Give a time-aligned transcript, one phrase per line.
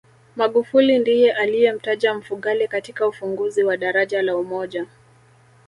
[0.35, 4.85] magufuli ndiye aliyemtaja mfugale katika ufunguzi wa daraja la umoja